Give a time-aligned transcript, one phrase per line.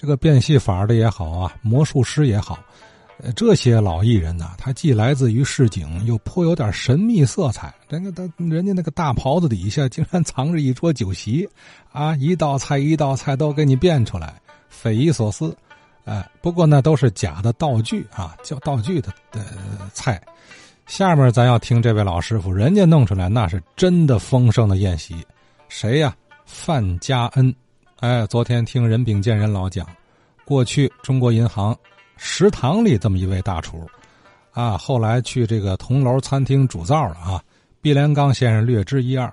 [0.00, 2.56] 这个变戏法的也好啊，魔术师也好，
[3.20, 7.74] 呃，这些老艺人呐，他既来自于市井，又颇有点神秘色彩。
[7.88, 11.48] 人家他人家那个大袍子底下竟然藏着一桌酒席，
[11.90, 15.52] 啊，一道菜一道菜都给你变出来，匪夷所思。
[16.04, 19.44] 哎，不过呢，都是假的道具啊，叫道具的的
[19.92, 20.22] 菜。
[20.86, 25.16] 下面咱要听这位老师傅，人家弄出来那是真的丰盛的宴席。
[25.68, 26.14] 谁呀？
[26.46, 27.52] 范家恩。
[28.00, 29.84] 哎，昨天听任秉建人老讲，
[30.44, 31.76] 过去中国银行
[32.16, 33.84] 食堂里这么一位大厨，
[34.52, 37.42] 啊，后来去这个铜楼餐厅主灶了啊。
[37.82, 39.28] 毕连刚先生略知一二。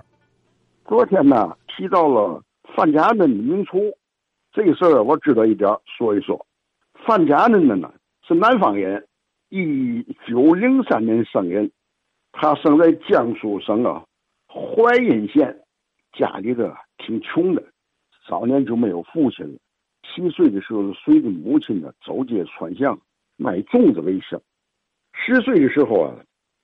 [0.84, 2.42] 昨天呢，提到了
[2.74, 3.78] 范家恩的名厨，
[4.52, 6.44] 这个事儿我知道一点，说一说。
[7.06, 7.88] 范家恩呢，
[8.26, 9.06] 是南方人，
[9.48, 11.70] 一九零三年生人，
[12.32, 14.02] 他生在江苏省啊
[14.48, 15.56] 淮阴县，
[16.18, 17.62] 家里的挺穷的，
[18.26, 19.58] 早年就没有父亲了。
[20.02, 23.00] 七岁的时候，随着母亲呢走街串巷
[23.36, 24.40] 卖粽子为生。
[25.12, 26.16] 十岁的时候啊，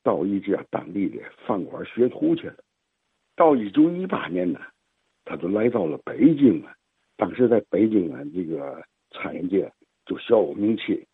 [0.02, 2.56] 到一家当地的饭馆学徒去了。
[3.36, 4.60] 到一九一八年呢，
[5.24, 6.74] 他就来到了北京啊。
[7.16, 9.72] 当时在北京啊，这个餐饮界。
[10.04, 11.06] 就小有名气。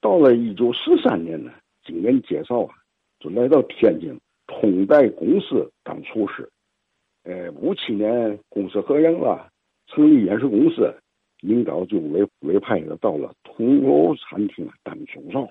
[0.00, 1.52] 到了一九四三年呢，
[1.84, 2.74] 经人介绍啊，
[3.20, 6.50] 就来到天津通代公司当厨师。
[7.22, 9.51] 呃，五七年公司合营了，
[9.94, 10.90] 成立饮食公司，
[11.40, 15.46] 领导就委委派他到了铜楼餐厅当总灶。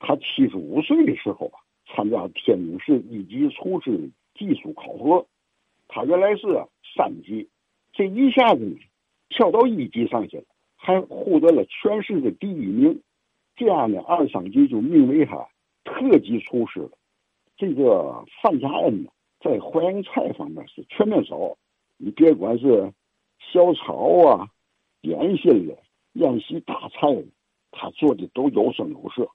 [0.00, 5.24] 他七十五岁的时候啊，参加天津市一级厨师技术考核，
[5.86, 6.46] 他原来是
[6.96, 7.48] 三级，
[7.92, 8.76] 这一下子呢，
[9.28, 10.44] 跳到一级上去了。
[10.76, 13.00] 还获得了全市的第一名，
[13.54, 15.46] 这样呢，二上级就命为他
[15.84, 16.90] 特级厨师了。
[17.56, 21.56] 这个范家恩呢，在淮扬菜方面是全面手，
[21.96, 22.92] 你别管是
[23.50, 24.48] 小炒啊、
[25.00, 25.76] 点心的、
[26.12, 27.24] 宴席大菜，
[27.70, 29.30] 他做的都有声有色。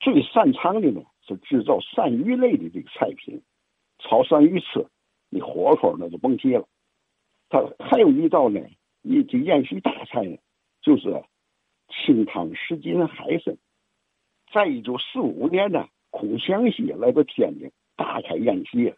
[0.00, 3.40] 最擅长的呢是制造鳝鱼类的这个菜品，
[3.98, 4.86] 炒鳝鱼吃，
[5.30, 6.68] 你火候那就甭提了。
[7.48, 8.60] 他还有一道呢，
[9.02, 10.36] 一这宴席大菜呢。
[10.82, 11.22] 就是
[11.88, 13.56] 清汤十斤海参，
[14.52, 18.92] 在一九四五年呢，孔祥熙来到天津，大开宴席，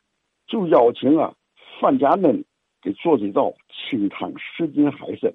[0.47, 1.35] 就邀请啊
[1.79, 2.43] 范家嫩
[2.81, 3.53] 给做这道
[3.85, 5.33] 清汤什锦海参。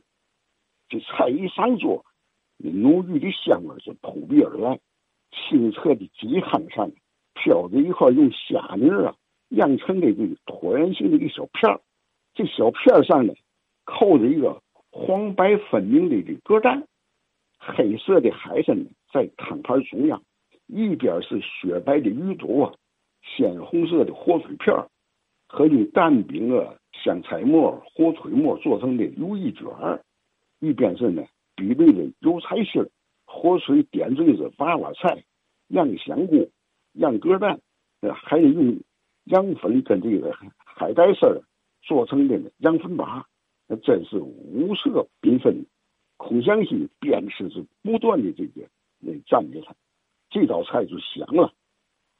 [0.89, 2.03] 这菜一上桌，
[2.57, 4.79] 浓郁的香味就扑鼻而来，
[5.31, 6.91] 清澈的鸡汤上
[7.33, 9.15] 飘着一块用虾泥啊
[9.49, 11.81] 酿成的这个椭圆形的一小片儿，
[12.33, 13.33] 这小片儿上呢
[13.85, 14.61] 扣着一个。
[14.91, 16.83] 黄白分明的这鸽蛋，
[17.59, 20.23] 黑色的海参在汤盘中央，
[20.65, 22.73] 一边是雪白的鱼肚啊，
[23.21, 24.89] 鲜红色的火腿片儿
[25.47, 26.73] 和用蛋饼啊、
[27.03, 29.65] 香菜末、火腿末做成的如意卷
[30.59, 31.23] 一边是呢
[31.55, 32.85] 比类的油菜心
[33.25, 35.23] 火水点缀着娃娃菜、
[35.67, 36.49] 洋香菇、
[36.93, 37.59] 洋鸽蛋，
[38.01, 38.79] 呃，还得用
[39.25, 41.41] 羊粉跟这个海带丝儿
[41.81, 43.23] 做成的羊粉粑。
[43.67, 45.63] 那真是五色缤纷，
[46.17, 48.67] 孔祥熙边吃是不断的这个
[48.97, 49.75] 那赞美他，
[50.31, 51.53] 这道菜就香了。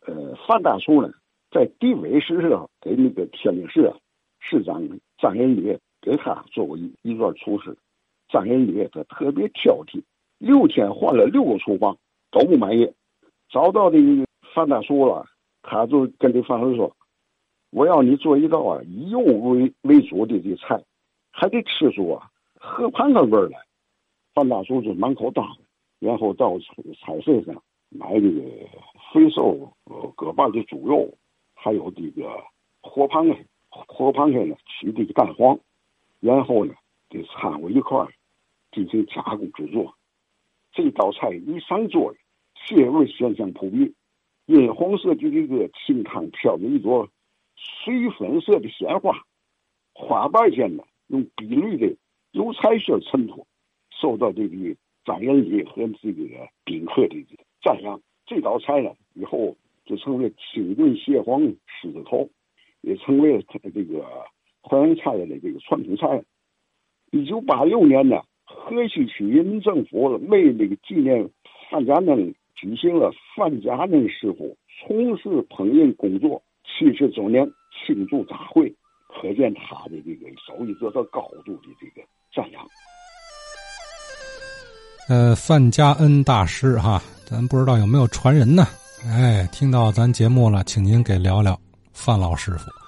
[0.02, 1.12] 呃，范大厨呢，
[1.50, 3.98] 在地委时候给那个天津市啊
[4.40, 4.82] 市长
[5.18, 7.78] 张仁礼给他做过一一段厨师，
[8.30, 10.02] 张仁礼他特别挑剔，
[10.38, 11.98] 六天换了六个厨房
[12.32, 12.92] 都不满意，
[13.50, 13.98] 找到的
[14.54, 15.26] 范大厨了，
[15.62, 16.96] 他就跟这范大厨说
[17.72, 20.84] ：“我要你做一道啊以肉为为主的这菜。”
[21.32, 23.60] 还得吃出啊河盘的味儿来，
[24.34, 25.44] 范大叔就满口答
[26.02, 26.58] 应，然后到
[27.00, 28.42] 菜市上买这个
[29.14, 29.72] 肥瘦
[30.18, 31.14] 各半的猪肉，
[31.54, 32.28] 还有这个
[32.82, 33.46] 活螃蟹，
[34.00, 35.60] 活螃蟹呢取这个蛋黄，
[36.22, 36.74] 然后呢
[37.10, 38.08] 给掺和一块儿
[38.72, 39.94] 进行加工制作。
[40.72, 42.16] 这道菜一上桌，
[42.66, 43.94] 鲜味鲜香扑鼻，
[44.46, 47.10] 银黄色的这个清汤飘着一朵
[47.56, 49.26] 水粉色的鲜花，
[49.94, 50.84] 花瓣间呢。
[51.08, 51.98] 用碧绿的
[52.34, 53.48] 油菜色衬托，
[54.00, 54.56] 受到这个
[55.04, 56.24] 张仁礼和这个
[56.64, 57.16] 宾客的
[57.64, 58.00] 赞扬。
[58.28, 62.30] 这道菜呢，以后就成为清炖蟹黄狮子头，
[62.82, 64.04] 也成为了他的这个
[64.62, 66.24] 淮扬菜的这个传统菜。
[67.12, 71.30] 一九八六年呢，河西区人民政府为那个纪念
[71.70, 77.50] 范家嫩举行了范家嫩师傅从事烹饪工作七十周年
[77.86, 78.74] 庆祝大会。
[79.12, 82.64] 可见他的这个手艺得到高度的这个赞扬。
[85.10, 88.66] 呃，范家恩大师哈，咱不知道有没有传人呢？
[89.04, 91.60] 哎，听到咱节目了，请您给聊聊
[92.02, 92.79] 范老师傅。